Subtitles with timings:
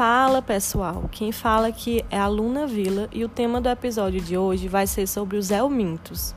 [0.00, 4.34] Fala pessoal, quem fala aqui é a Luna Vila e o tema do episódio de
[4.34, 6.34] hoje vai ser sobre os helmintos.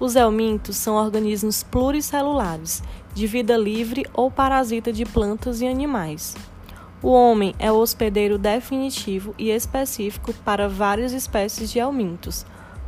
[0.00, 2.82] Os helmintos são organismos pluricelulares,
[3.12, 6.34] de vida livre ou parasita de plantas e animais.
[7.02, 12.46] O homem é o hospedeiro definitivo e específico para várias espécies de helmintos,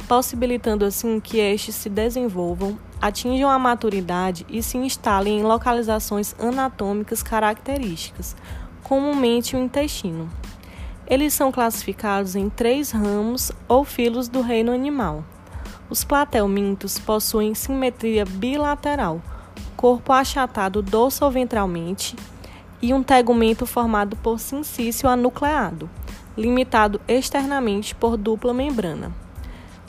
[0.08, 7.22] possibilitando assim que estes se desenvolvam, atinjam a maturidade e se instalem em localizações anatômicas
[7.22, 8.34] características,
[8.86, 10.30] comumente o intestino.
[11.08, 15.24] Eles são classificados em três ramos ou filos do reino animal.
[15.90, 19.20] Os platelmintos possuem simetria bilateral,
[19.76, 22.14] corpo achatado dorsoventralmente
[22.80, 25.90] e um tegumento formado por sincício anucleado,
[26.38, 29.10] limitado externamente por dupla membrana.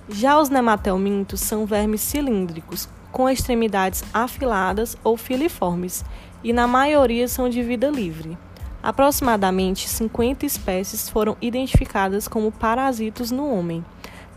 [0.10, 6.04] Já os nematelmintos são vermes cilíndricos, com extremidades afiladas ou filiformes,
[6.44, 8.36] e na maioria são de vida livre.
[8.82, 13.84] Aproximadamente 50 espécies foram identificadas como parasitos no homem,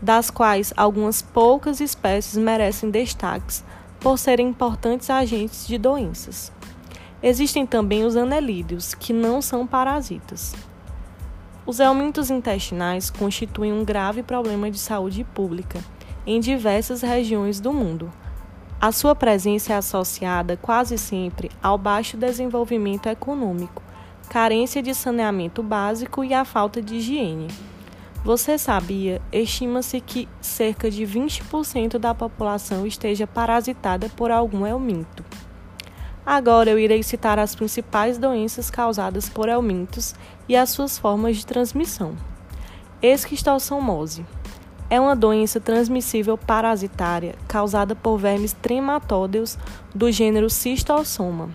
[0.01, 3.63] das quais algumas poucas espécies merecem destaques
[3.99, 6.51] por serem importantes agentes de doenças.
[7.21, 10.55] Existem também os anelídeos, que não são parasitas.
[11.63, 15.79] Os helmintos intestinais constituem um grave problema de saúde pública
[16.25, 18.11] em diversas regiões do mundo.
[18.79, 23.80] A sua presença é associada quase sempre ao baixo desenvolvimento econômico,
[24.31, 27.49] carência de saneamento básico e a falta de higiene.
[28.23, 29.21] Você sabia?
[29.29, 35.25] Estima-se que cerca de 20% da população esteja parasitada por algum helminto.
[36.25, 40.15] Agora eu irei citar as principais doenças causadas por helmintos
[40.47, 42.15] e as suas formas de transmissão.
[43.01, 44.25] Esquistossomose
[44.89, 49.57] é uma doença transmissível parasitária causada por vermes trematódeos
[49.93, 51.49] do gênero Cistossoma.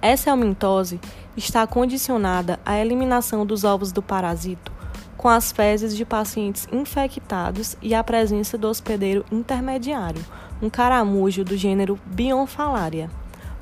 [0.00, 1.00] Essa helmintose
[1.36, 4.72] está condicionada à eliminação dos ovos do parasito
[5.16, 10.24] com as fezes de pacientes infectados e a presença do hospedeiro intermediário,
[10.62, 13.10] um caramujo do gênero Bionfalaria,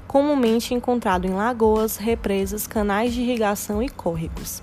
[0.06, 4.62] comumente encontrado em lagoas, represas, canais de irrigação e córregos.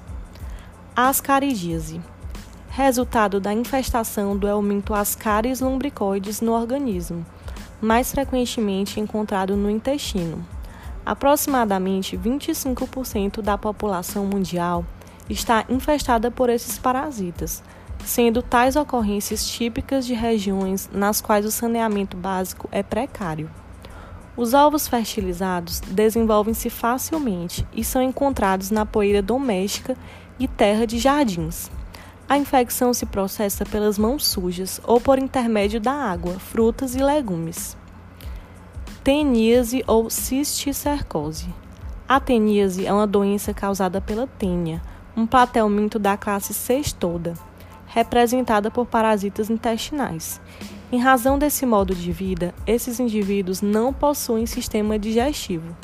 [0.95, 2.01] Ascaridíase
[2.71, 7.25] resultado da infestação do helminto Ascaris lumbricoides no organismo,
[7.81, 10.45] mais frequentemente encontrado no intestino.
[11.05, 14.85] Aproximadamente 25% da população mundial
[15.27, 17.63] está infestada por esses parasitas,
[18.05, 23.49] sendo tais ocorrências típicas de regiões nas quais o saneamento básico é precário.
[24.37, 29.97] Os ovos fertilizados desenvolvem-se facilmente e são encontrados na poeira doméstica
[30.39, 31.69] e terra de jardins.
[32.29, 37.75] A infecção se processa pelas mãos sujas ou por intermédio da água, frutas e legumes
[39.03, 41.49] teníase ou cisticercose.
[42.07, 44.79] A teníase é uma doença causada pela tênia,
[45.17, 47.33] um platelminto da classe Cestoda,
[47.87, 50.39] representada por parasitas intestinais.
[50.91, 55.75] Em razão desse modo de vida, esses indivíduos não possuem sistema digestivo,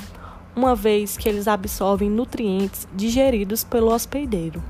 [0.55, 4.61] uma vez que eles absorvem nutrientes digeridos pelo hospedeiro.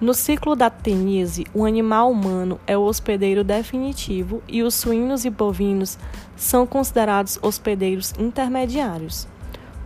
[0.00, 5.30] No ciclo da tenise, o animal humano é o hospedeiro definitivo e os suínos e
[5.30, 5.98] bovinos
[6.36, 9.26] são considerados hospedeiros intermediários.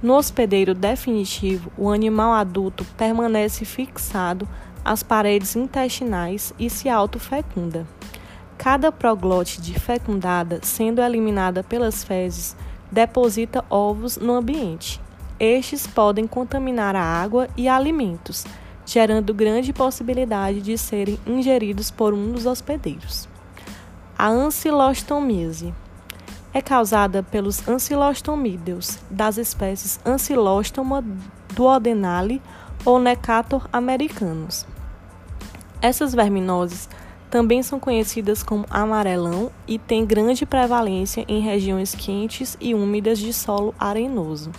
[0.03, 4.47] No hospedeiro definitivo, o animal adulto permanece fixado
[4.85, 7.87] às paredes intestinais e se autofecunda.
[8.59, 12.55] Cada proglótide fecundada, sendo eliminada pelas fezes,
[12.91, 15.01] deposita ovos no ambiente.
[15.41, 18.45] Estes podem contaminar a água e alimentos
[18.85, 23.29] gerando grande possibilidade de serem ingeridos por um dos hospedeiros.
[24.19, 25.75] A ancilostomíase
[26.55, 31.03] é causada pelos ancilostomídeos das espécies Ancilostoma
[31.55, 32.43] duodenale
[32.85, 34.67] ou Necator americanos.
[35.81, 36.89] Essas verminoses
[37.31, 43.33] também são conhecidas como amarelão e têm grande prevalência em regiões quentes e úmidas de
[43.33, 44.51] solo arenoso.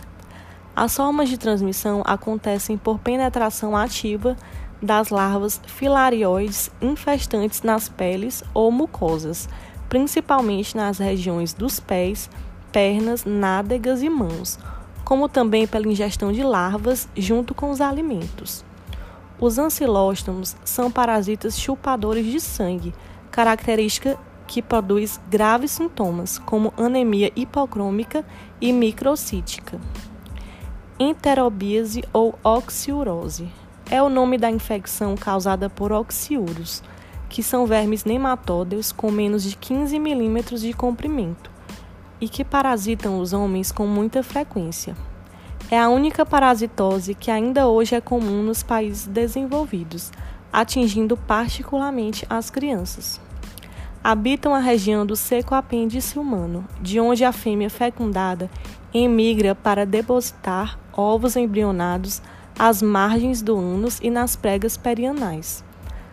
[0.75, 4.35] As formas de transmissão acontecem por penetração ativa
[4.81, 9.47] das larvas filarioides infestantes nas peles ou mucosas,
[9.87, 12.27] principalmente nas regiões dos pés,
[12.71, 14.57] pernas, nádegas e mãos,
[15.05, 18.65] como também pela ingestão de larvas junto com os alimentos.
[19.39, 22.95] Os ancilóstomos são parasitas chupadores de sangue,
[23.29, 24.17] característica
[24.47, 28.25] que produz graves sintomas, como anemia hipocrômica
[28.59, 29.79] e microcítica
[30.99, 33.49] enterobíase ou oxiurose.
[33.89, 36.83] É o nome da infecção causada por oxiuros,
[37.29, 41.51] que são vermes nematódeos com menos de 15 milímetros de comprimento
[42.21, 44.95] e que parasitam os homens com muita frequência.
[45.69, 50.11] É a única parasitose que ainda hoje é comum nos países desenvolvidos,
[50.51, 53.19] atingindo particularmente as crianças.
[54.03, 58.49] Habitam a região do seco apêndice humano, de onde a fêmea fecundada
[58.93, 62.21] emigra para depositar ovos embrionados
[62.57, 65.63] às margens do ânus e nas pregas perianais.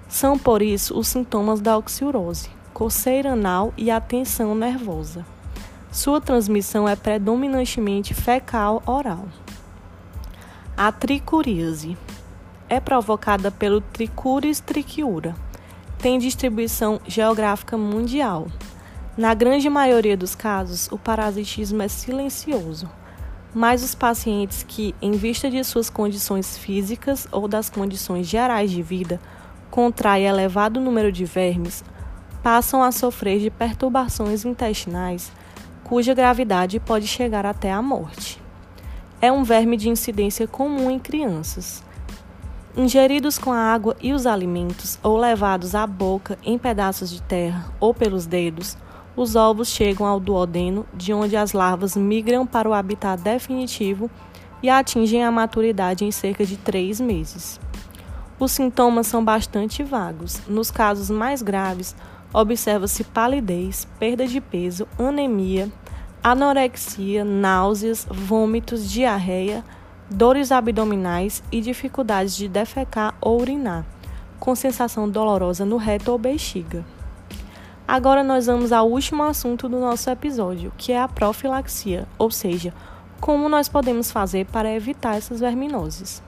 [0.09, 5.25] São, por isso, os sintomas da oxiurose, coceira anal e a tensão nervosa.
[5.93, 9.27] Sua transmissão é predominantemente fecal-oral.
[10.77, 11.97] A tricuríase
[12.69, 15.35] é provocada pelo Trichuris trichiura.
[15.99, 18.47] Tem distribuição geográfica mundial.
[19.17, 22.89] Na grande maioria dos casos, o parasitismo é silencioso,
[23.55, 28.83] mas os pacientes que, em vista de suas condições físicas ou das condições gerais de
[28.83, 29.21] vida,
[29.71, 31.85] contraem elevado número de vermes,
[32.43, 35.33] passam a sofrer de perturbações intestinais,
[35.85, 38.41] cuja gravidade pode chegar até a morte.
[39.21, 41.83] É um verme de incidência comum em crianças.
[42.77, 47.67] Ingeridos com a água e os alimentos, ou levados à boca em pedaços de terra
[47.81, 48.79] ou pelos dedos,
[49.21, 54.11] os ovos chegam ao duodeno, de onde as larvas migram para o habitat definitivo
[54.63, 57.61] e atingem a maturidade em cerca de três meses.
[58.39, 60.41] Os sintomas são bastante vagos.
[60.49, 61.95] Nos casos mais graves,
[62.33, 65.71] observa-se palidez, perda de peso, anemia,
[66.25, 69.63] anorexia, náuseas, vômitos, diarreia,
[70.11, 73.85] dores abdominais e dificuldades de defecar ou urinar,
[74.39, 76.83] com sensação dolorosa no reto ou bexiga.
[77.91, 82.73] Agora nós vamos ao último assunto do nosso episódio, que é a profilaxia, ou seja,
[83.21, 86.23] como nós podemos fazer para evitar essas verminoses.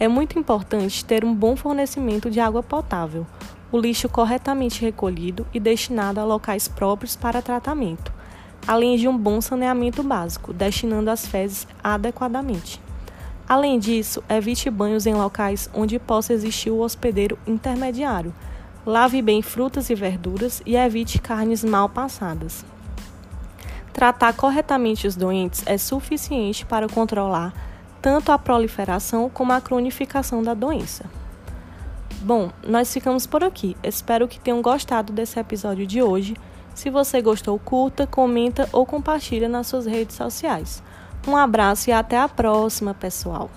[0.00, 3.26] É muito importante ter um bom fornecimento de água potável,
[3.70, 8.10] o lixo corretamente recolhido e destinado a locais próprios para tratamento,
[8.66, 12.80] além de um bom saneamento básico, destinando as fezes adequadamente.
[13.46, 18.32] Além disso, evite banhos em locais onde possa existir o hospedeiro intermediário.
[18.86, 22.64] Lave bem frutas e verduras e evite carnes mal passadas.
[23.92, 27.52] Tratar corretamente os doentes é suficiente para controlar
[28.00, 31.04] tanto a proliferação como a cronificação da doença.
[32.20, 33.76] Bom, nós ficamos por aqui.
[33.82, 36.36] Espero que tenham gostado desse episódio de hoje.
[36.72, 40.80] Se você gostou, curta, comenta ou compartilha nas suas redes sociais.
[41.26, 43.50] Um abraço e até a próxima, pessoal!